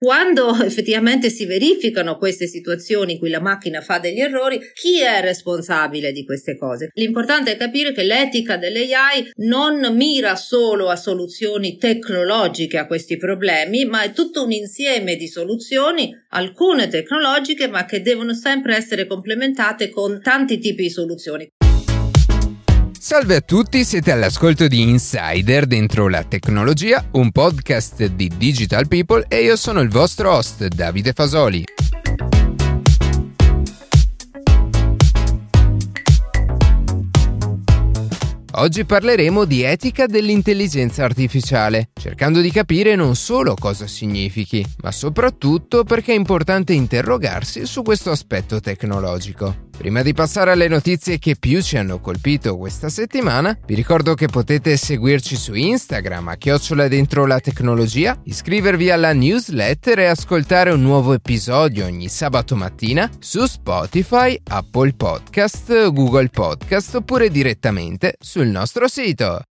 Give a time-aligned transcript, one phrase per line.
[0.00, 5.20] Quando effettivamente si verificano queste situazioni in cui la macchina fa degli errori, chi è
[5.20, 6.90] responsabile di queste cose?
[6.94, 13.86] L'importante è capire che l'etica dell'AI non mira solo a soluzioni tecnologiche a questi problemi,
[13.86, 19.90] ma è tutto un insieme di soluzioni, alcune tecnologiche, ma che devono sempre essere complementate
[19.90, 21.50] con tanti tipi di soluzioni.
[23.08, 29.24] Salve a tutti, siete all'ascolto di Insider dentro la tecnologia, un podcast di Digital People
[29.28, 31.64] e io sono il vostro host Davide Fasoli.
[38.52, 45.82] Oggi parleremo di etica dell'intelligenza artificiale, cercando di capire non solo cosa significhi, ma soprattutto
[45.82, 49.67] perché è importante interrogarsi su questo aspetto tecnologico.
[49.78, 54.26] Prima di passare alle notizie che più ci hanno colpito questa settimana, vi ricordo che
[54.26, 60.82] potete seguirci su Instagram a chiocciola dentro la tecnologia, iscrivervi alla newsletter e ascoltare un
[60.82, 68.88] nuovo episodio ogni sabato mattina su Spotify, Apple Podcast, Google Podcast oppure direttamente sul nostro
[68.88, 69.42] sito.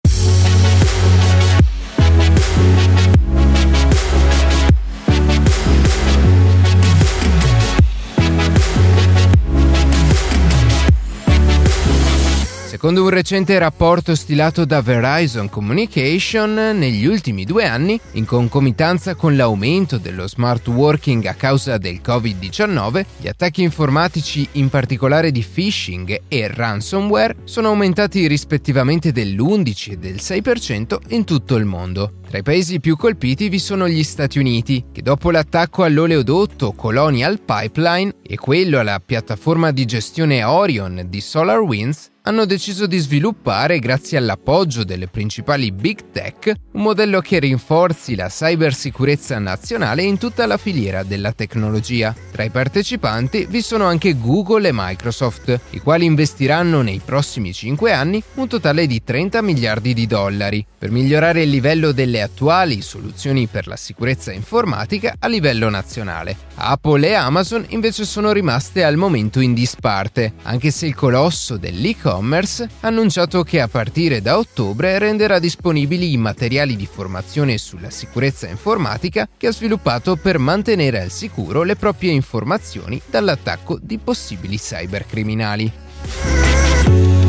[12.77, 19.35] Secondo un recente rapporto stilato da Verizon Communication, negli ultimi due anni, in concomitanza con
[19.35, 26.21] l'aumento dello smart working a causa del Covid-19, gli attacchi informatici, in particolare di phishing
[26.27, 32.19] e ransomware, sono aumentati rispettivamente dell'11 e del 6% in tutto il mondo.
[32.29, 37.39] Tra i paesi più colpiti vi sono gli Stati Uniti, che dopo l'attacco all'oleodotto Colonial
[37.39, 44.17] Pipeline e quello alla piattaforma di gestione Orion di SolarWinds, hanno deciso di sviluppare, grazie
[44.17, 50.57] all'appoggio delle principali big tech, un modello che rinforzi la cybersicurezza nazionale in tutta la
[50.57, 52.13] filiera della tecnologia.
[52.29, 57.93] Tra i partecipanti vi sono anche Google e Microsoft, i quali investiranno nei prossimi 5
[57.93, 63.47] anni un totale di 30 miliardi di dollari per migliorare il livello delle attuali soluzioni
[63.47, 66.35] per la sicurezza informatica a livello nazionale.
[66.55, 72.15] Apple e Amazon invece sono rimaste al momento in disparte, anche se il colosso dell'e-commerce
[72.17, 77.89] e-commerce ha annunciato che a partire da ottobre renderà disponibili i materiali di formazione sulla
[77.89, 84.57] sicurezza informatica che ha sviluppato per mantenere al sicuro le proprie informazioni dall'attacco di possibili
[84.57, 87.26] cybercriminali.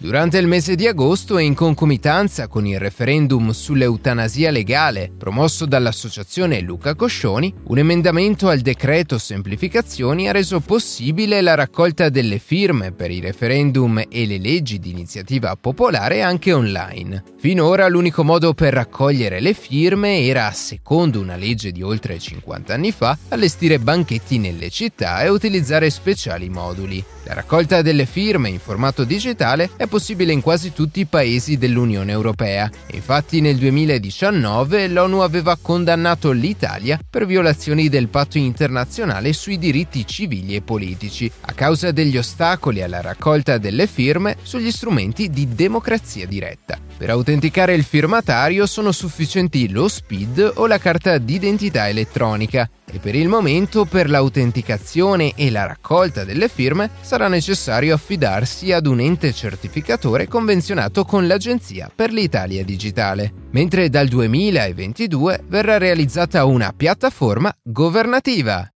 [0.00, 6.60] Durante il mese di agosto e in concomitanza con il referendum sull'eutanasia legale promosso dall'associazione
[6.60, 13.10] Luca Coscioni, un emendamento al decreto semplificazioni ha reso possibile la raccolta delle firme per
[13.10, 17.24] i referendum e le leggi di iniziativa popolare anche online.
[17.36, 22.92] Finora l'unico modo per raccogliere le firme era, secondo una legge di oltre 50 anni
[22.92, 27.04] fa, allestire banchetti nelle città e utilizzare speciali moduli.
[27.24, 32.12] La raccolta delle firme in formato digitale è possibile in quasi tutti i paesi dell'Unione
[32.12, 32.70] Europea.
[32.92, 40.54] Infatti nel 2019 l'ONU aveva condannato l'Italia per violazioni del patto internazionale sui diritti civili
[40.54, 46.78] e politici, a causa degli ostacoli alla raccolta delle firme sugli strumenti di democrazia diretta.
[46.96, 53.14] Per autenticare il firmatario sono sufficienti lo SPID o la carta d'identità elettronica e per
[53.14, 59.32] il momento per l'autenticazione e la raccolta delle firme sarà necessario affidarsi ad un ente
[59.32, 68.68] certificatore convenzionato con l'Agenzia per l'Italia Digitale, mentre dal 2022 verrà realizzata una piattaforma governativa.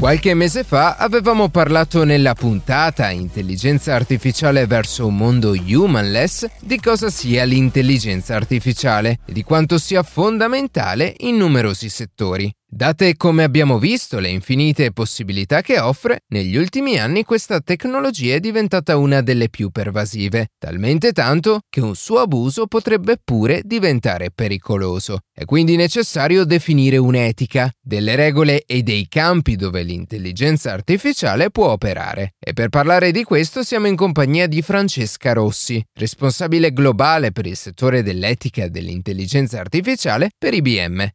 [0.00, 7.10] Qualche mese fa avevamo parlato nella puntata Intelligenza artificiale verso un mondo humanless di cosa
[7.10, 12.50] sia l'intelligenza artificiale e di quanto sia fondamentale in numerosi settori.
[12.72, 18.38] Date come abbiamo visto le infinite possibilità che offre, negli ultimi anni questa tecnologia è
[18.40, 25.18] diventata una delle più pervasive, talmente tanto che un suo abuso potrebbe pure diventare pericoloso.
[25.34, 32.34] È quindi necessario definire un'etica, delle regole e dei campi dove l'intelligenza artificiale può operare.
[32.38, 37.56] E per parlare di questo siamo in compagnia di Francesca Rossi, responsabile globale per il
[37.56, 41.10] settore dell'etica dell'intelligenza artificiale per IBM.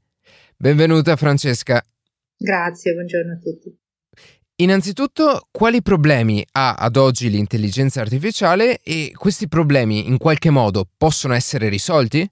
[0.57, 1.83] Benvenuta Francesca.
[2.37, 3.77] Grazie, buongiorno a tutti.
[4.57, 11.33] Innanzitutto, quali problemi ha ad oggi l'intelligenza artificiale e questi problemi in qualche modo possono
[11.33, 12.25] essere risolti?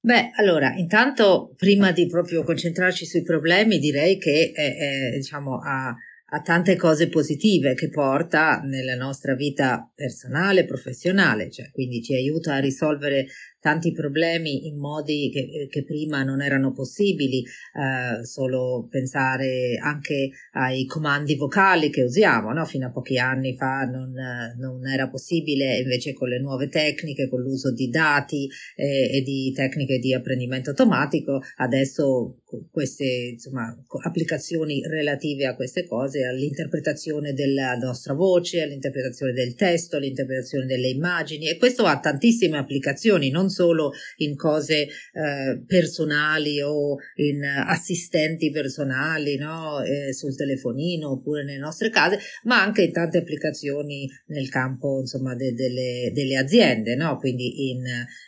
[0.00, 5.88] Beh, allora, intanto prima di proprio concentrarci sui problemi, direi che eh, eh, diciamo, ha,
[5.88, 12.54] ha tante cose positive che porta nella nostra vita personale, professionale, cioè quindi ci aiuta
[12.54, 13.26] a risolvere
[13.66, 20.84] tanti problemi in modi che, che prima non erano possibili, eh, solo pensare anche ai
[20.86, 22.64] comandi vocali che usiamo, no?
[22.64, 24.12] fino a pochi anni fa non,
[24.56, 29.52] non, era possibile, invece con le nuove tecniche, con l'uso di dati eh, e di
[29.52, 38.14] tecniche di apprendimento automatico, adesso queste insomma, applicazioni relative a queste cose, all'interpretazione della nostra
[38.14, 44.36] voce, all'interpretazione del testo, all'interpretazione delle immagini e questo ha tantissime applicazioni, non solo in
[44.36, 49.82] cose eh, personali o in assistenti personali no?
[49.82, 55.34] eh, sul telefonino oppure nelle nostre case, ma anche in tante applicazioni nel campo insomma,
[55.34, 57.16] de, delle, delle, aziende, no?
[57.16, 57.82] quindi in,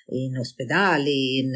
[0.09, 1.53] in ospedali, in,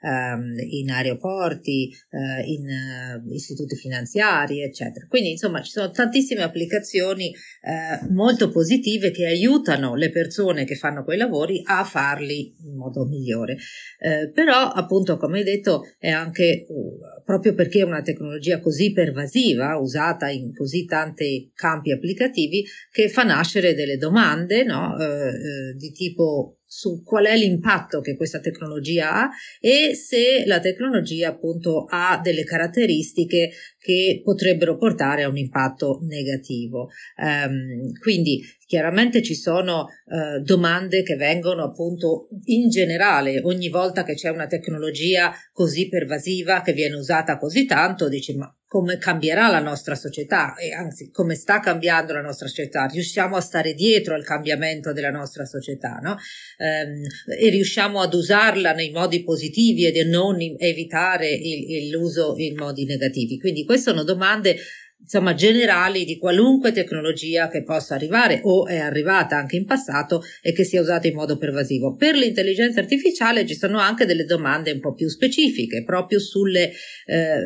[0.00, 5.06] um, in aeroporti, uh, in uh, istituti finanziari, eccetera.
[5.08, 11.04] Quindi insomma ci sono tantissime applicazioni uh, molto positive che aiutano le persone che fanno
[11.04, 13.56] quei lavori a farli in modo migliore.
[13.98, 18.92] Eh, però, appunto, come hai detto, è anche uh, proprio perché è una tecnologia così
[18.92, 24.96] pervasiva, usata in così tanti campi applicativi, che fa nascere delle domande no?
[24.96, 29.30] eh, eh, di tipo su qual è l'impatto che questa tecnologia ha
[29.60, 33.50] e se la tecnologia appunto ha delle caratteristiche
[33.86, 36.88] che potrebbero portare a un impatto negativo.
[37.16, 44.14] Um, quindi chiaramente ci sono uh, domande che vengono appunto in generale ogni volta che
[44.14, 49.60] c'è una tecnologia così pervasiva che viene usata così tanto, dici ma come cambierà la
[49.60, 54.22] nostra società e anzi come sta cambiando la nostra società, riusciamo a stare dietro al
[54.22, 56.18] cambiamento della nostra società no?
[56.58, 57.02] ehm,
[57.40, 63.38] e riusciamo ad usarla nei modi positivi e non evitare il, l'uso in modi negativi.
[63.38, 64.58] Quindi queste sono domande
[65.06, 70.52] insomma generali di qualunque tecnologia che possa arrivare o è arrivata anche in passato e
[70.52, 71.94] che sia usata in modo pervasivo.
[71.94, 76.72] Per l'intelligenza artificiale ci sono anche delle domande un po' più specifiche, proprio sulle
[77.06, 77.38] eh,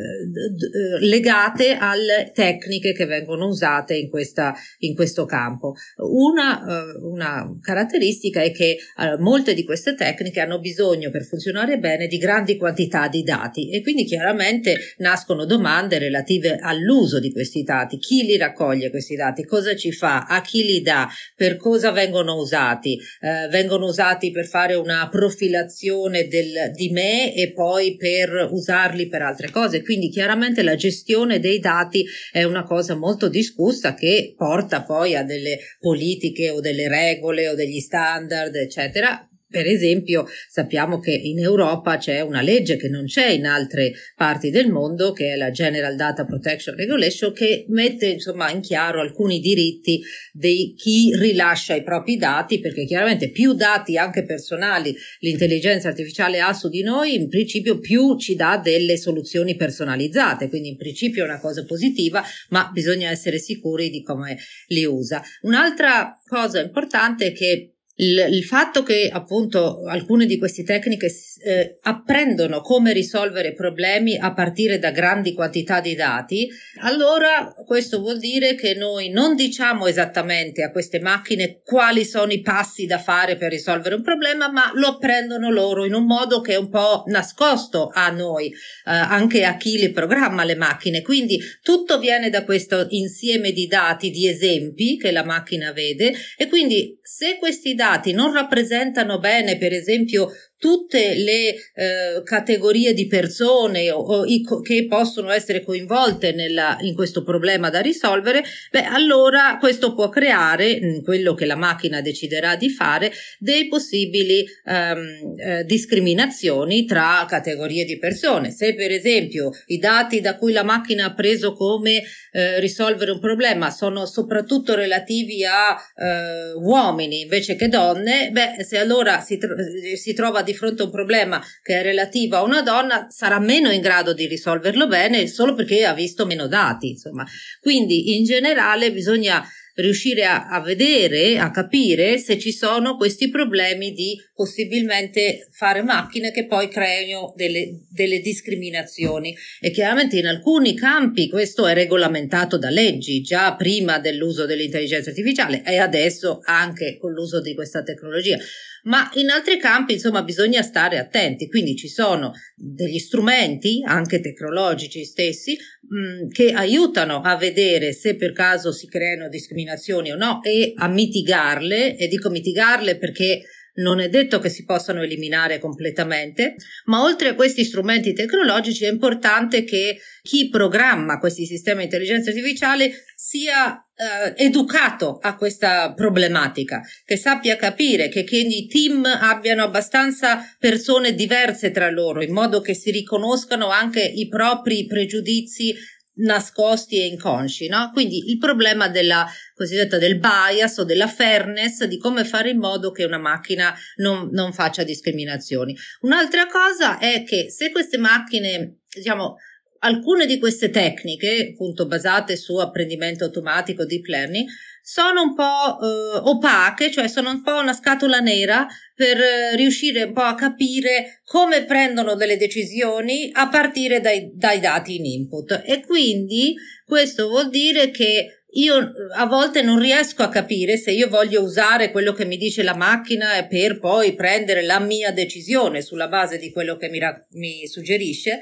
[1.01, 5.73] legate alle tecniche che vengono usate in, questa, in questo campo.
[5.97, 11.77] Una, eh, una caratteristica è che eh, molte di queste tecniche hanno bisogno per funzionare
[11.77, 17.40] bene di grandi quantità di dati e quindi chiaramente nascono domande relative all'uso di questi
[17.41, 21.57] questi dati, chi li raccoglie questi dati, cosa ci fa, a chi li dà, per
[21.57, 22.99] cosa vengono usati.
[23.19, 29.23] Eh, vengono usati per fare una profilazione del, di me e poi per usarli per
[29.23, 29.81] altre cose.
[29.81, 35.23] Quindi chiaramente la gestione dei dati è una cosa molto discussa che porta poi a
[35.23, 41.97] delle politiche o delle regole o degli standard, eccetera, per esempio, sappiamo che in Europa
[41.97, 45.95] c'è una legge che non c'è in altre parti del mondo, che è la General
[45.95, 50.01] Data Protection Regulation, che mette insomma in chiaro alcuni diritti
[50.31, 56.53] di chi rilascia i propri dati, perché chiaramente più dati anche personali l'intelligenza artificiale ha
[56.53, 61.27] su di noi, in principio più ci dà delle soluzioni personalizzate, quindi in principio è
[61.27, 64.37] una cosa positiva, ma bisogna essere sicuri di come
[64.67, 65.21] li usa.
[65.41, 67.70] Un'altra cosa importante è che
[68.01, 71.07] il, il, fatto che appunto alcune di queste tecniche
[71.43, 76.49] eh, apprendono come risolvere problemi a partire da grandi quantità di dati,
[76.81, 82.41] allora questo vuol dire che noi non diciamo esattamente a queste macchine quali sono i
[82.41, 86.53] passi da fare per risolvere un problema, ma lo apprendono loro in un modo che
[86.53, 88.53] è un po' nascosto a noi, eh,
[88.85, 91.01] anche a chi le programma le macchine.
[91.03, 96.47] Quindi tutto viene da questo insieme di dati, di esempi che la macchina vede e
[96.47, 100.29] quindi se questi dati dati non rappresentano bene, per esempio,
[100.61, 106.93] tutte le eh, categorie di persone o, o i, che possono essere coinvolte nella, in
[106.93, 112.55] questo problema da risolvere, beh, allora questo può creare, in quello che la macchina deciderà
[112.55, 118.51] di fare, dei possibili ehm, eh, discriminazioni tra categorie di persone.
[118.51, 122.03] Se per esempio i dati da cui la macchina ha preso come
[122.33, 128.77] eh, risolvere un problema sono soprattutto relativi a eh, uomini invece che donne, beh, se
[128.77, 129.55] allora si, tro-
[129.95, 133.39] si trova di di fronte a un problema che è relativo a una donna sarà
[133.39, 137.25] meno in grado di risolverlo bene solo perché ha visto meno dati, insomma.
[137.59, 143.91] Quindi in generale bisogna riuscire a, a, vedere, a capire se ci sono questi problemi
[143.91, 149.35] di possibilmente fare macchine che poi creino delle, delle discriminazioni.
[149.59, 155.63] E chiaramente in alcuni campi questo è regolamentato da leggi, già prima dell'uso dell'intelligenza artificiale
[155.63, 158.37] e adesso anche con l'uso di questa tecnologia
[158.83, 165.03] ma in altri campi insomma bisogna stare attenti, quindi ci sono degli strumenti anche tecnologici
[165.03, 170.73] stessi mh, che aiutano a vedere se per caso si creano discriminazioni o no e
[170.75, 171.97] a mitigarle.
[171.97, 173.41] E dico mitigarle perché
[173.81, 178.89] non è detto che si possano eliminare completamente, ma oltre a questi strumenti tecnologici è
[178.89, 186.81] importante che chi programma questi sistemi di intelligenza artificiale sia eh, educato a questa problematica,
[187.05, 192.61] che sappia capire che, che i team abbiano abbastanza persone diverse tra loro, in modo
[192.61, 195.75] che si riconoscano anche i propri pregiudizi
[196.21, 197.91] nascosti e inconsci, no?
[197.93, 202.91] Quindi il problema della cosiddetta del bias o della fairness, di come fare in modo
[202.91, 205.75] che una macchina non, non faccia discriminazioni.
[206.01, 209.37] Un'altra cosa è che se queste macchine, diciamo,
[209.79, 214.47] alcune di queste tecniche, appunto basate su apprendimento automatico, deep learning,
[214.83, 218.67] sono un po' eh, opache, cioè sono un po' una scatola nera
[219.01, 224.59] per eh, riuscire un po' a capire come prendono delle decisioni a partire dai, dai
[224.59, 225.63] dati in input.
[225.65, 226.53] E quindi
[226.85, 231.89] questo vuol dire che io a volte non riesco a capire se io voglio usare
[231.89, 236.51] quello che mi dice la macchina per poi prendere la mia decisione sulla base di
[236.51, 238.41] quello che mi, ra- mi suggerisce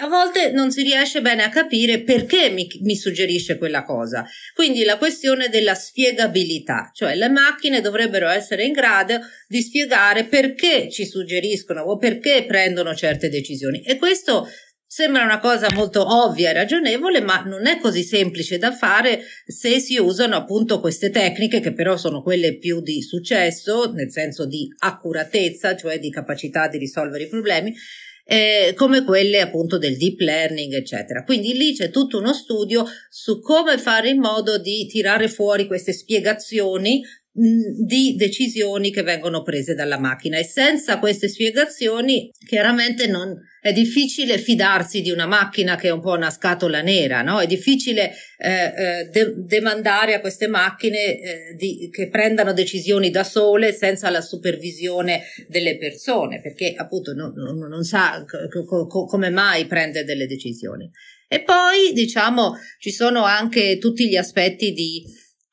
[0.00, 4.24] a volte non si riesce bene a capire perché mi, mi, suggerisce quella cosa.
[4.54, 10.90] Quindi la questione della spiegabilità, cioè le macchine dovrebbero essere in grado di spiegare perché
[10.90, 13.82] ci suggeriscono o perché prendono certe decisioni.
[13.82, 14.48] E questo
[14.88, 19.78] sembra una cosa molto ovvia e ragionevole, ma non è così semplice da fare se
[19.78, 24.66] si usano appunto queste tecniche che però sono quelle più di successo, nel senso di
[24.78, 27.74] accuratezza, cioè di capacità di risolvere i problemi
[28.28, 31.22] eh, come quelle appunto del deep learning, eccetera.
[31.22, 35.92] Quindi lì c'è tutto uno studio su come fare in modo di tirare fuori queste
[35.92, 37.02] spiegazioni
[37.38, 44.38] di decisioni che vengono prese dalla macchina e senza queste spiegazioni chiaramente non è difficile
[44.38, 47.40] fidarsi di una macchina che è un po' una scatola nera, no?
[47.40, 53.24] È difficile eh, eh, de- demandare a queste macchine eh, di, che prendano decisioni da
[53.24, 59.30] sole senza la supervisione delle persone, perché appunto non, non, non sa co- co- come
[59.30, 60.88] mai prende delle decisioni.
[61.28, 65.02] E poi diciamo ci sono anche tutti gli aspetti di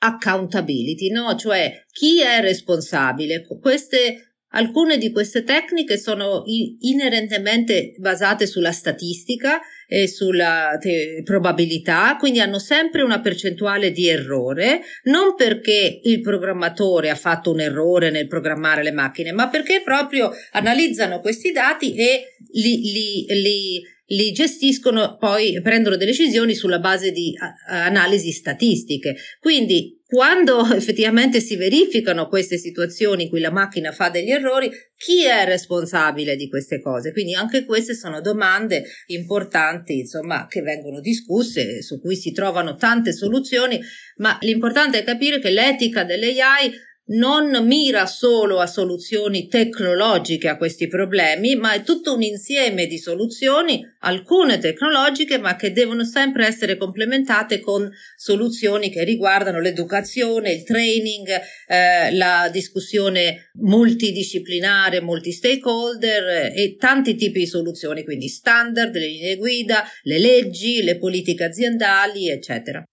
[0.03, 1.36] accountability, no?
[1.36, 3.45] Cioè chi è responsabile?
[3.62, 12.39] Queste Alcune di queste tecniche sono inerentemente basate sulla statistica e sulla te- probabilità, quindi
[12.39, 18.27] hanno sempre una percentuale di errore, non perché il programmatore ha fatto un errore nel
[18.27, 25.17] programmare le macchine, ma perché proprio analizzano questi dati e li, li, li li gestiscono,
[25.17, 27.33] poi prendono delle decisioni sulla base di
[27.67, 29.15] analisi statistiche.
[29.39, 35.24] Quindi quando effettivamente si verificano queste situazioni in cui la macchina fa degli errori, chi
[35.25, 37.12] è responsabile di queste cose?
[37.12, 43.12] Quindi anche queste sono domande importanti, insomma, che vengono discusse, su cui si trovano tante
[43.13, 43.79] soluzioni,
[44.17, 46.72] ma l'importante è capire che l'etica dell'AI
[47.05, 52.98] non mira solo a soluzioni tecnologiche a questi problemi, ma è tutto un insieme di
[52.98, 60.63] soluzioni, alcune tecnologiche, ma che devono sempre essere complementate con soluzioni che riguardano l'educazione, il
[60.63, 61.27] training,
[61.67, 69.36] eh, la discussione multidisciplinare, multi-stakeholder eh, e tanti tipi di soluzioni, quindi standard, le linee
[69.36, 72.83] guida, le leggi, le politiche aziendali, eccetera.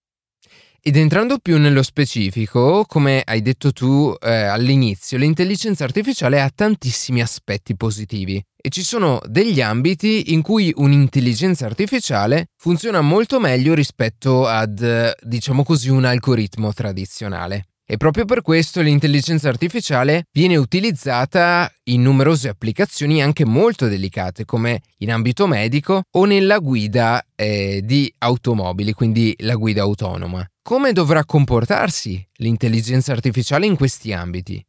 [0.83, 7.21] Ed entrando più nello specifico, come hai detto tu eh, all'inizio, l'intelligenza artificiale ha tantissimi
[7.21, 14.47] aspetti positivi e ci sono degli ambiti in cui un'intelligenza artificiale funziona molto meglio rispetto
[14.47, 17.67] ad, diciamo così, un algoritmo tradizionale.
[17.91, 24.83] E proprio per questo l'intelligenza artificiale viene utilizzata in numerose applicazioni anche molto delicate, come
[24.99, 30.41] in ambito medico o nella guida eh, di automobili, quindi la guida autonoma.
[30.61, 34.65] Come dovrà comportarsi l'intelligenza artificiale in questi ambiti?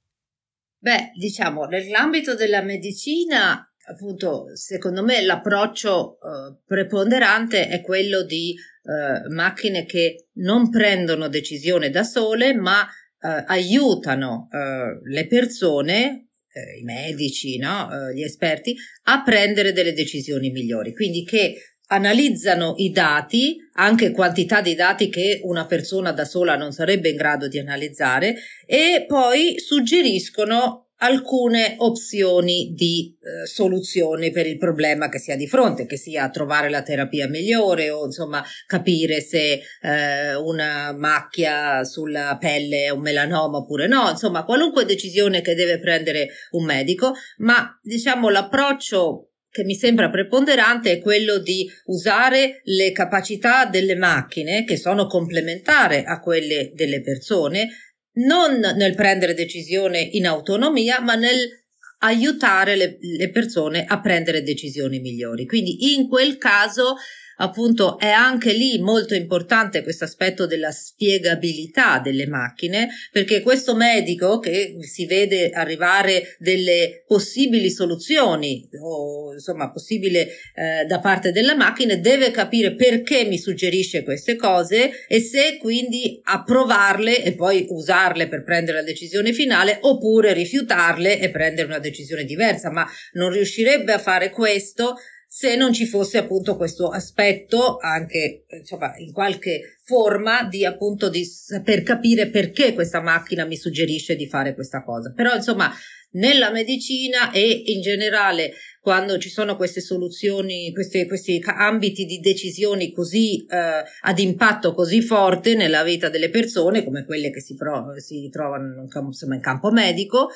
[0.79, 9.29] Beh, diciamo, nell'ambito della medicina, appunto, secondo me l'approccio eh, preponderante è quello di eh,
[9.29, 12.85] macchine che non prendono decisione da sole, ma
[13.23, 17.89] eh, aiutano eh, le persone, eh, i medici, no?
[17.91, 18.75] Eh, gli esperti,
[19.05, 20.93] a prendere delle decisioni migliori.
[20.93, 26.73] Quindi che analizzano i dati, anche quantità di dati che una persona da sola non
[26.73, 28.37] sarebbe in grado di analizzare,
[28.67, 35.49] e poi suggeriscono alcune opzioni di eh, soluzione per il problema che si ha di
[35.49, 42.37] fronte, che sia trovare la terapia migliore o insomma capire se eh, una macchia sulla
[42.39, 47.79] pelle è un melanoma oppure no, insomma qualunque decisione che deve prendere un medico, ma
[47.83, 54.79] diciamo l'approccio che mi sembra preponderante è quello di usare le capacità delle macchine che
[54.79, 57.69] sono complementari a quelle delle persone
[58.15, 61.61] non nel prendere decisione in autonomia, ma nel
[62.03, 65.47] aiutare le, le persone a prendere decisioni migliori.
[65.47, 66.97] Quindi in quel caso
[67.37, 74.39] appunto è anche lì molto importante questo aspetto della spiegabilità delle macchine, perché questo medico
[74.39, 81.95] che si vede arrivare delle possibili soluzioni o insomma possibile eh, da parte della macchina
[81.97, 88.43] deve capire perché mi suggerisce queste cose e se quindi approvarle e poi usarle per
[88.43, 93.99] prendere la decisione finale oppure rifiutarle e prendere una decisione diversa, ma non riuscirebbe a
[93.99, 94.97] fare questo
[95.35, 101.27] se non ci fosse appunto questo aspetto anche insomma in qualche forma di appunto di
[101.65, 105.11] per capire perché questa macchina mi suggerisce di fare questa cosa.
[105.17, 105.73] Però insomma
[106.13, 112.93] nella medicina e in generale quando ci sono queste soluzioni, questi, questi ambiti di decisioni
[112.93, 117.99] così eh, ad impatto così forte nella vita delle persone, come quelle che si, pro,
[117.99, 120.29] si trovano in campo, insomma, in campo medico,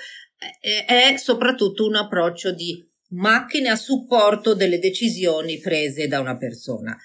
[0.62, 6.96] eh, è soprattutto un approccio di macchine a supporto delle decisioni prese da una persona.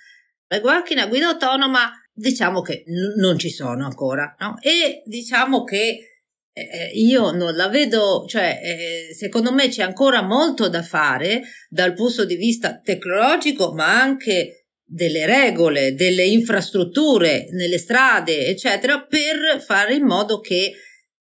[0.48, 4.58] Le macchine a guida autonoma diciamo che n- non ci sono ancora, no?
[4.62, 6.12] E diciamo che
[6.53, 11.93] eh, io non la vedo, cioè eh, secondo me c'è ancora molto da fare dal
[11.93, 19.96] punto di vista tecnologico, ma anche delle regole, delle infrastrutture nelle strade, eccetera, per fare
[19.96, 20.74] in modo che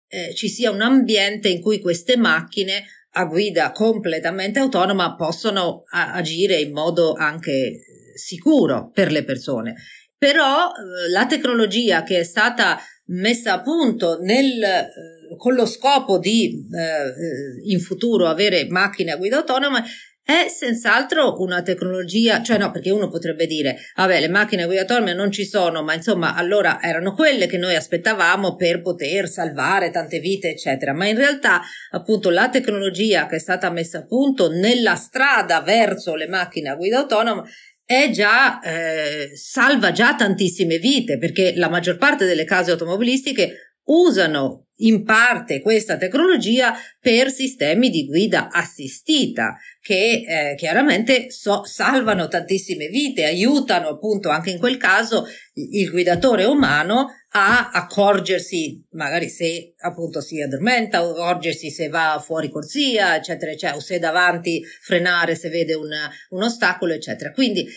[0.07, 2.85] eh, ci sia un ambiente in cui queste macchine
[3.17, 7.79] a guida completamente autonoma possono agire in modo anche
[8.13, 9.75] sicuro per le persone.
[10.17, 14.87] Però eh, la tecnologia che è stata messa a punto nel, eh,
[15.35, 19.83] con lo scopo di eh, eh in futuro avere macchine a guida autonoma
[20.27, 25.13] è senz'altro una tecnologia, cioè no, perché uno potrebbe dire, vabbè, le macchine guida autonome
[25.13, 30.19] non ci sono, ma insomma, allora erano quelle che noi aspettavamo per poter salvare tante
[30.19, 30.91] vite, eccetera.
[30.91, 31.61] Ma in realtà,
[31.91, 36.75] appunto, la tecnologia che è stata messa a punto nella strada verso le macchine a
[36.75, 37.45] guida autonoma
[37.85, 44.67] è già, eh, salva già tantissime vite, perché la maggior parte delle case automobilistiche usano
[44.79, 52.87] in parte questa tecnologia per sistemi di guida assistita che eh, chiaramente so, salvano tantissime
[52.87, 60.21] vite, aiutano appunto anche in quel caso il guidatore umano a accorgersi magari se appunto
[60.21, 65.73] si addormenta, accorgersi se va fuori corsia, eccetera, eccetera, o se davanti frenare se vede
[65.73, 65.89] un,
[66.29, 67.31] un ostacolo, eccetera.
[67.31, 67.67] Quindi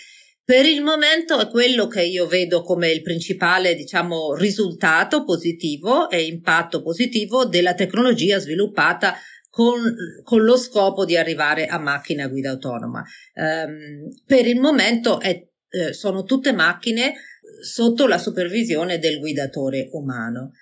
[0.44, 6.24] per il momento è quello che io vedo come il principale, diciamo, risultato positivo e
[6.24, 9.14] impatto positivo della tecnologia sviluppata
[9.48, 13.04] con, con lo scopo di arrivare a macchina guida autonoma.
[13.34, 17.14] Um, per il momento è, eh, sono tutte macchine
[17.62, 20.52] sotto la supervisione del guidatore umano.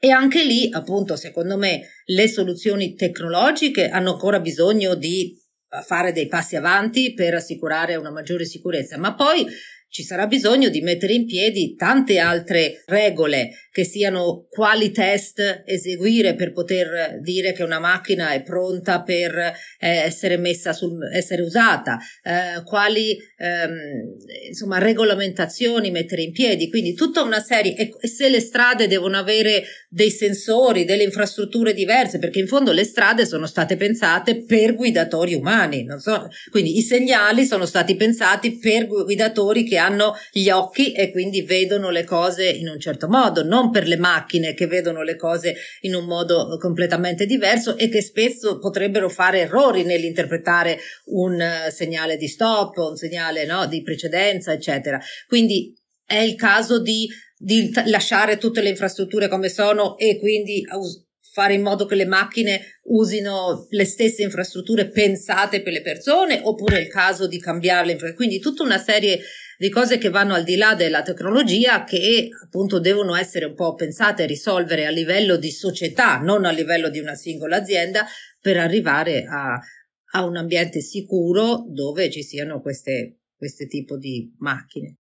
[0.00, 5.36] E anche lì, appunto, secondo me, le soluzioni tecnologiche hanno ancora bisogno di
[5.84, 9.46] fare dei passi avanti per assicurare una maggiore sicurezza, ma poi
[9.90, 16.34] ci sarà bisogno di mettere in piedi tante altre regole che siano quali test eseguire
[16.34, 21.96] per poter dire che una macchina è pronta per eh, essere messa sul, essere usata,
[22.24, 24.16] eh, quali ehm,
[24.48, 29.62] insomma regolamentazioni mettere in piedi, quindi tutta una serie e, se le strade devono avere
[29.88, 35.34] dei sensori, delle infrastrutture diverse, perché in fondo le strade sono state pensate per guidatori
[35.34, 40.90] umani, non so, quindi i segnali sono stati pensati per guidatori che hanno gli occhi
[40.90, 45.02] e quindi vedono le cose in un certo modo, non per le macchine che vedono
[45.02, 51.34] le cose in un modo completamente diverso e che spesso potrebbero fare errori nell'interpretare un
[51.34, 55.00] uh, segnale di stop, un segnale no, di precedenza, eccetera.
[55.26, 60.64] Quindi è il caso di, di lasciare tutte le infrastrutture come sono e quindi
[61.38, 66.78] fare in modo che le macchine usino le stesse infrastrutture pensate per le persone oppure
[66.78, 68.14] è il caso di cambiarle.
[68.14, 69.22] Quindi tutta una serie di
[69.70, 74.22] cose che vanno al di là della tecnologia che appunto devono essere un po' pensate
[74.22, 78.06] e risolvere a livello di società, non a livello di una singola azienda,
[78.40, 79.58] per arrivare a,
[80.12, 84.96] a un ambiente sicuro dove ci siano queste questo tipo di macchine.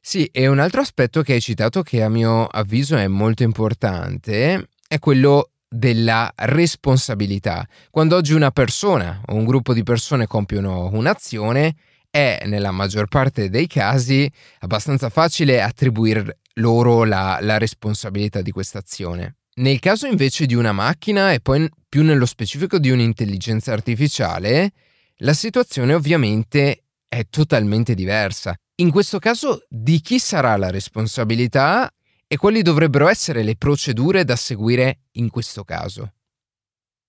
[0.00, 4.68] Sì, e un altro aspetto che hai citato che a mio avviso è molto importante
[4.86, 7.66] è quello della responsabilità.
[7.88, 11.76] Quando oggi una persona o un gruppo di persone compiono un'azione,
[12.12, 18.78] è nella maggior parte dei casi abbastanza facile attribuire loro la, la responsabilità di questa
[18.78, 19.36] azione.
[19.54, 24.72] Nel caso invece di una macchina e poi più nello specifico di un'intelligenza artificiale,
[25.18, 28.54] la situazione ovviamente è totalmente diversa.
[28.76, 31.90] In questo caso di chi sarà la responsabilità
[32.26, 36.12] e quali dovrebbero essere le procedure da seguire in questo caso?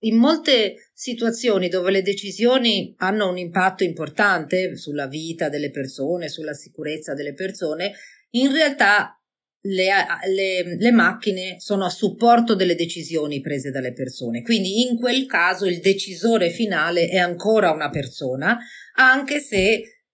[0.03, 6.53] In molte situazioni dove le decisioni hanno un impatto importante sulla vita delle persone, sulla
[6.53, 7.93] sicurezza delle persone,
[8.31, 9.17] in realtà
[9.65, 9.89] le,
[10.27, 14.41] le, le, macchine sono a supporto delle decisioni prese dalle persone.
[14.41, 18.57] Quindi in quel caso il decisore finale è ancora una persona,
[18.95, 19.57] anche se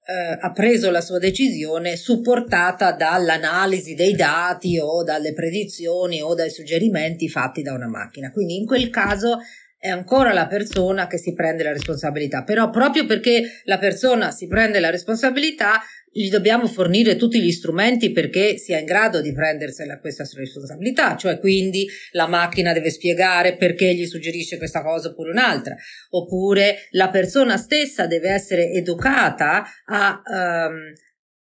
[0.09, 6.51] eh, ha preso la sua decisione supportata dall'analisi dei dati o dalle predizioni o dai
[6.51, 8.31] suggerimenti fatti da una macchina.
[8.31, 9.39] Quindi in quel caso
[9.79, 14.45] è ancora la persona che si prende la responsabilità, però proprio perché la persona si
[14.47, 19.99] prende la responsabilità gli dobbiamo fornire tutti gli strumenti perché sia in grado di prendersela
[19.99, 25.75] questa responsabilità, cioè quindi la macchina deve spiegare perché gli suggerisce questa cosa oppure un'altra,
[26.09, 30.91] oppure la persona stessa deve essere educata a um,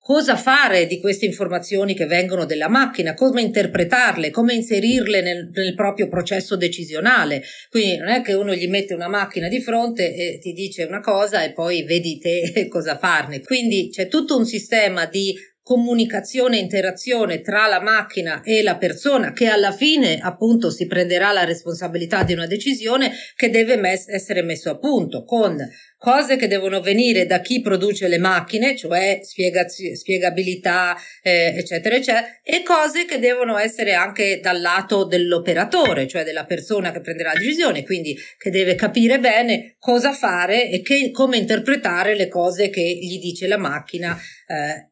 [0.07, 5.75] cosa fare di queste informazioni che vengono dalla macchina, come interpretarle, come inserirle nel, nel,
[5.75, 7.43] proprio processo decisionale.
[7.69, 11.01] Quindi non è che uno gli mette una macchina di fronte e ti dice una
[11.01, 13.41] cosa e poi vedi te cosa farne.
[13.41, 15.35] Quindi c'è tutto un sistema di
[15.67, 21.43] comunicazione interazione tra la macchina e la persona che alla fine appunto si prenderà la
[21.43, 25.57] responsabilità di una decisione che deve mes- essere messo a punto con
[25.97, 32.41] cose che devono venire da chi produce le macchine, cioè spiegaz- spiegabilità, eh, eccetera, eccetera,
[32.43, 37.39] e cose che devono essere anche dal lato dell'operatore, cioè della persona che prenderà la
[37.39, 42.81] decisione, quindi che deve capire bene cosa fare e che, come interpretare le cose che
[42.81, 44.17] gli dice la macchina.
[44.47, 44.86] Eh,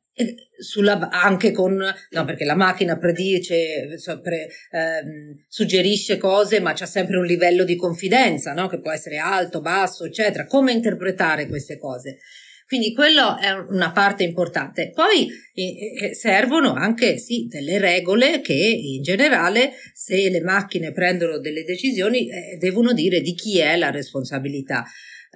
[0.58, 7.18] sulla, anche con, no, perché la macchina predice, pre, ehm, suggerisce cose, ma c'è sempre
[7.18, 8.68] un livello di confidenza, no?
[8.68, 10.46] Che può essere alto, basso, eccetera.
[10.46, 12.20] Come interpretare queste cose?
[12.68, 14.90] Quindi quello è una parte importante.
[14.90, 21.64] Poi eh, servono anche sì, delle regole che in generale se le macchine prendono delle
[21.64, 24.84] decisioni eh, devono dire di chi è la responsabilità.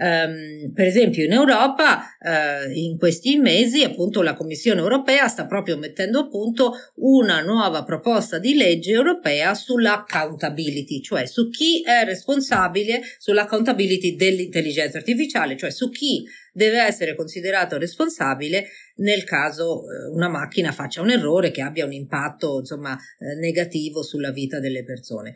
[0.02, 5.78] Um, per esempio in Europa uh, in questi mesi appunto la Commissione europea sta proprio
[5.78, 13.02] mettendo a punto una nuova proposta di legge europea sull'accountability, cioè su chi è responsabile
[13.18, 18.68] sull'accountability dell'intelligenza artificiale, cioè su chi deve essere considerato responsabile
[19.00, 24.02] nel caso uh, una macchina faccia un errore che abbia un impatto insomma uh, negativo
[24.02, 25.36] sulla vita delle persone.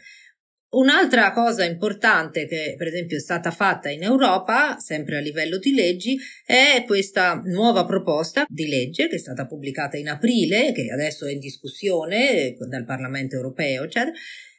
[0.73, 5.75] Un'altra cosa importante che per esempio è stata fatta in Europa, sempre a livello di
[5.75, 11.27] leggi, è questa nuova proposta di legge che è stata pubblicata in aprile, che adesso
[11.27, 14.13] è in discussione dal Parlamento europeo, eccetera,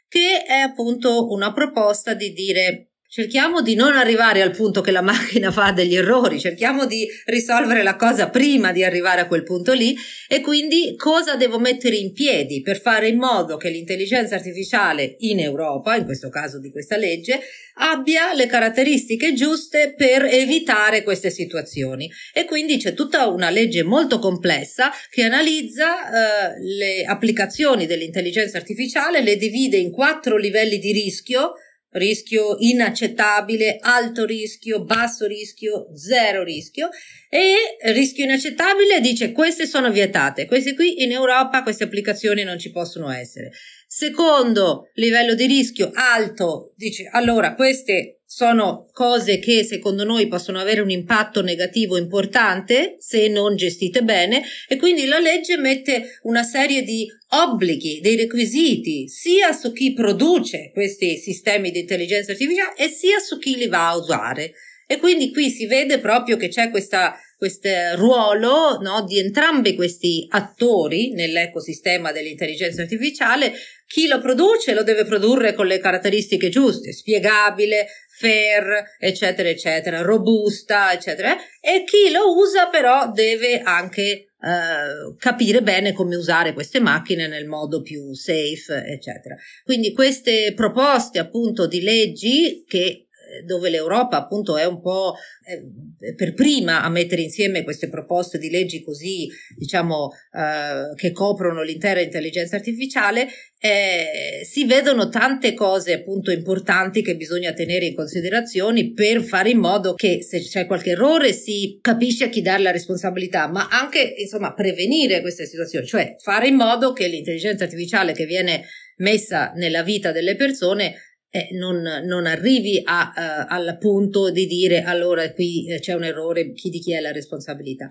[0.07, 5.01] che è appunto una proposta di dire Cerchiamo di non arrivare al punto che la
[5.01, 9.73] macchina fa degli errori, cerchiamo di risolvere la cosa prima di arrivare a quel punto
[9.73, 9.95] lì
[10.27, 15.39] e quindi cosa devo mettere in piedi per fare in modo che l'intelligenza artificiale in
[15.39, 17.39] Europa, in questo caso di questa legge,
[17.75, 22.11] abbia le caratteristiche giuste per evitare queste situazioni.
[22.33, 29.23] E quindi c'è tutta una legge molto complessa che analizza eh, le applicazioni dell'intelligenza artificiale,
[29.23, 31.53] le divide in quattro livelli di rischio
[31.95, 36.89] rischio inaccettabile, alto rischio, basso rischio, zero rischio
[37.29, 37.55] e
[37.93, 43.11] rischio inaccettabile dice queste sono vietate, queste qui in Europa queste applicazioni non ci possono
[43.11, 43.51] essere.
[43.87, 50.81] Secondo livello di rischio alto dice allora queste sono cose che secondo noi possono avere
[50.81, 56.83] un impatto negativo importante se non gestite bene e quindi la legge mette una serie
[56.83, 63.19] di obblighi, dei requisiti sia su chi produce questi sistemi di intelligenza artificiale e sia
[63.19, 64.53] su chi li va a usare.
[64.87, 70.27] E quindi qui si vede proprio che c'è questa questo ruolo no, di entrambi questi
[70.31, 73.53] attori nell'ecosistema dell'intelligenza artificiale.
[73.87, 80.93] Chi lo produce lo deve produrre con le caratteristiche giuste, spiegabile, fair, eccetera, eccetera, robusta,
[80.93, 81.37] eccetera.
[81.61, 87.47] E chi lo usa però deve anche Uh, capire bene come usare queste macchine nel
[87.47, 89.35] modo più safe, eccetera.
[89.65, 93.04] Quindi queste proposte appunto di leggi che
[93.45, 95.15] dove l'Europa appunto è un po'
[95.47, 101.63] eh, per prima a mettere insieme queste proposte di leggi così, diciamo, eh, che coprono
[101.63, 108.93] l'intera intelligenza artificiale, eh, si vedono tante cose appunto importanti che bisogna tenere in considerazione
[108.93, 112.71] per fare in modo che se c'è qualche errore si capisce a chi dare la
[112.71, 118.27] responsabilità, ma anche insomma prevenire queste situazioni, cioè fare in modo che l'intelligenza artificiale che
[118.27, 118.65] viene
[118.97, 120.95] messa nella vita delle persone
[121.35, 126.05] eh, non, non, arrivi a, uh, al punto di dire allora qui eh, c'è un
[126.05, 127.91] errore, chi di chi è la responsabilità.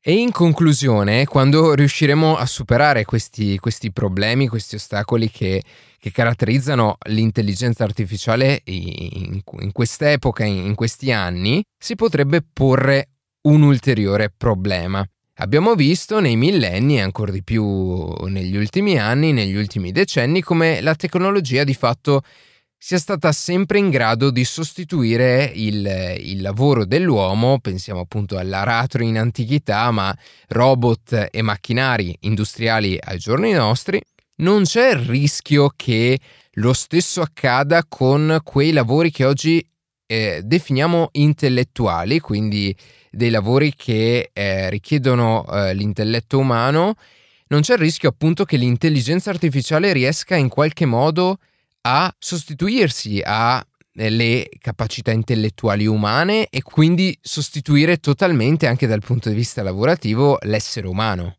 [0.00, 5.62] E in conclusione, quando riusciremo a superare questi, questi problemi, questi ostacoli che,
[5.98, 13.08] che, caratterizzano l'intelligenza artificiale in, in quest'epoca, in, in questi anni, si potrebbe porre
[13.42, 15.06] un ulteriore problema.
[15.40, 20.80] Abbiamo visto nei millenni e ancora di più negli ultimi anni, negli ultimi decenni, come
[20.80, 22.22] la tecnologia di fatto
[22.76, 29.16] sia stata sempre in grado di sostituire il, il, lavoro dell'uomo, pensiamo appunto all'aratro in
[29.16, 30.12] antichità, ma
[30.48, 34.00] robot e macchinari industriali ai giorni nostri,
[34.38, 36.18] non c'è il rischio che
[36.54, 39.64] lo stesso accada con quei lavori che oggi
[40.10, 42.74] eh, definiamo intellettuali, quindi
[43.10, 46.94] dei lavori che eh, richiedono eh, l'intelletto umano,
[47.48, 51.38] non c'è il rischio appunto che l'intelligenza artificiale riesca in qualche modo
[51.82, 59.34] a sostituirsi alle eh, capacità intellettuali umane e quindi sostituire totalmente anche dal punto di
[59.34, 61.36] vista lavorativo l'essere umano.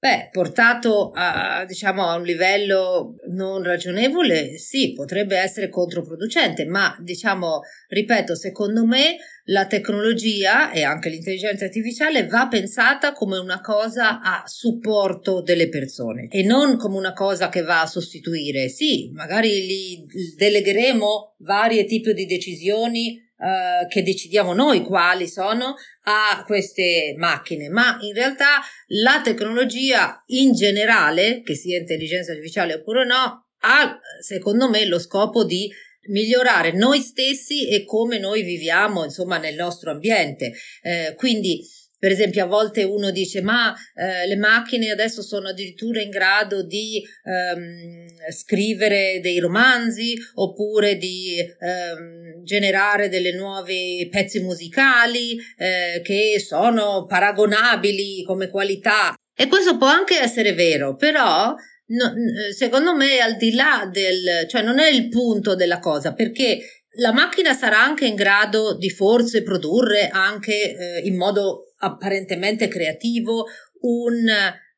[0.00, 7.62] Beh, portato a, diciamo, a un livello non ragionevole, sì, potrebbe essere controproducente, ma diciamo,
[7.88, 14.44] ripeto, secondo me la tecnologia e anche l'intelligenza artificiale va pensata come una cosa a
[14.46, 18.68] supporto delle persone e non come una cosa che va a sostituire.
[18.68, 20.06] Sì, magari li
[20.36, 27.96] delegheremo varie tipi di decisioni Uh, che decidiamo noi quali sono a queste macchine, ma
[28.00, 34.84] in realtà la tecnologia in generale, che sia intelligenza artificiale oppure no, ha secondo me
[34.86, 35.70] lo scopo di
[36.08, 40.52] migliorare noi stessi e come noi viviamo insomma nel nostro ambiente.
[40.82, 41.64] Eh, quindi
[41.98, 46.62] per esempio, a volte uno dice: Ma eh, le macchine adesso sono addirittura in grado
[46.62, 56.38] di ehm, scrivere dei romanzi oppure di ehm, generare delle nuove pezzi musicali eh, che
[56.38, 59.14] sono paragonabili come qualità.
[59.34, 61.52] E questo può anche essere vero, però
[61.86, 62.12] no,
[62.56, 66.60] secondo me al di là del, cioè non è il punto della cosa, perché
[66.98, 73.46] la macchina sarà anche in grado di forse produrre anche eh, in modo apparentemente creativo
[73.80, 74.26] un,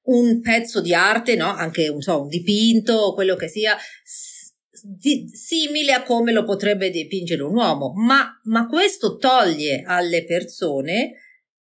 [0.03, 1.47] un pezzo di arte, no?
[1.47, 3.77] Anche un, so, un dipinto o quello che sia,
[4.83, 11.15] di, simile a come lo potrebbe dipingere un uomo, ma, ma questo toglie alle persone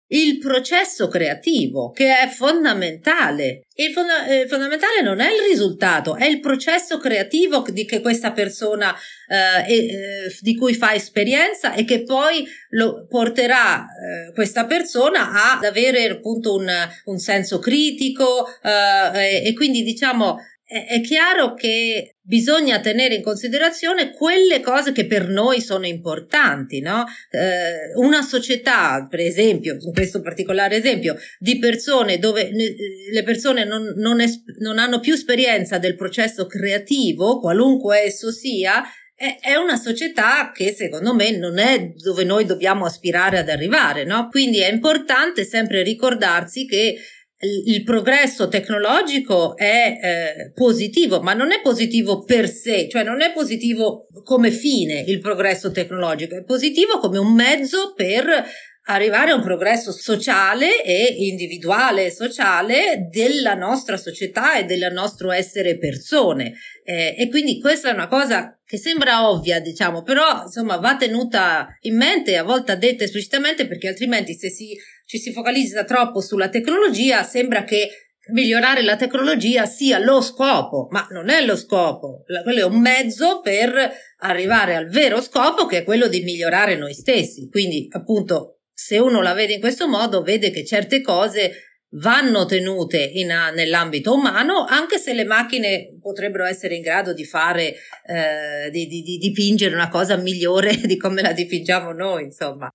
[0.09, 3.63] il processo creativo che è fondamentale.
[3.73, 8.31] Il fonda- eh, fondamentale non è il risultato, è il processo creativo di che questa
[8.31, 8.95] persona
[9.27, 15.63] eh, eh, di cui fa esperienza e che poi lo porterà eh, questa persona ad
[15.63, 16.69] avere appunto un,
[17.05, 20.37] un senso critico eh, e, e quindi diciamo
[20.69, 27.05] è chiaro che bisogna tenere in considerazione quelle cose che per noi sono importanti, no?
[27.31, 33.93] Eh, una società, per esempio, in questo particolare esempio, di persone dove le persone non,
[33.95, 38.83] non, es- non hanno più esperienza del processo creativo, qualunque esso sia,
[39.15, 44.27] è una società che secondo me non è dove noi dobbiamo aspirare ad arrivare, no?
[44.29, 46.97] Quindi è importante sempre ricordarsi che
[47.39, 53.31] il progresso tecnologico è eh, positivo, ma non è positivo per sé, cioè non è
[53.31, 58.43] positivo come fine il progresso tecnologico, è positivo come un mezzo per
[58.89, 65.31] arrivare a un progresso sociale e individuale e sociale della nostra società e del nostro
[65.31, 66.53] essere persone.
[66.83, 71.67] Eh, e quindi questa è una cosa che sembra ovvia, diciamo, però insomma va tenuta
[71.81, 76.49] in mente, a volte detta esplicitamente, perché altrimenti se si ci si focalizza troppo sulla
[76.49, 77.89] tecnologia, sembra che
[78.33, 83.39] migliorare la tecnologia sia lo scopo, ma non è lo scopo, quello è un mezzo
[83.39, 83.73] per
[84.19, 87.47] arrivare al vero scopo che è quello di migliorare noi stessi.
[87.49, 93.01] Quindi, appunto, se uno la vede in questo modo, vede che certe cose vanno tenute
[93.13, 98.87] in, nell'ambito umano, anche se le macchine potrebbero essere in grado di fare, eh, di,
[98.87, 102.69] di, di dipingere una cosa migliore di come la dipingiamo noi, insomma.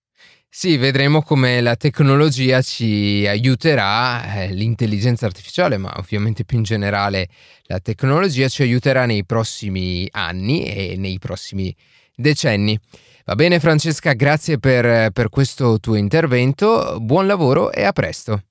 [0.54, 7.26] Sì, vedremo come la tecnologia ci aiuterà, eh, l'intelligenza artificiale, ma ovviamente più in generale
[7.68, 11.74] la tecnologia ci aiuterà nei prossimi anni e nei prossimi
[12.14, 12.78] decenni.
[13.24, 18.42] Va bene Francesca, grazie per, per questo tuo intervento, buon lavoro e a presto.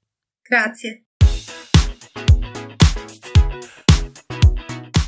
[0.41, 1.03] Grazie.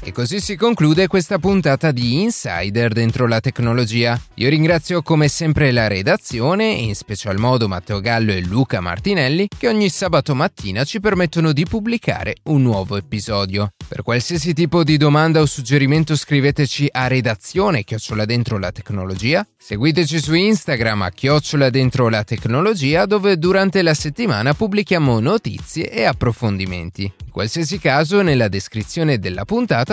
[0.05, 4.19] E così si conclude questa puntata di Insider dentro la tecnologia.
[4.35, 9.69] Io ringrazio come sempre la redazione, in special modo Matteo Gallo e Luca Martinelli, che
[9.69, 13.71] ogni sabato mattina ci permettono di pubblicare un nuovo episodio.
[13.87, 20.19] Per qualsiasi tipo di domanda o suggerimento scriveteci a redazione chiocciola dentro la tecnologia, seguiteci
[20.19, 27.03] su Instagram a chiocciola dentro la tecnologia dove durante la settimana pubblichiamo notizie e approfondimenti.
[27.03, 29.92] In qualsiasi caso nella descrizione della puntata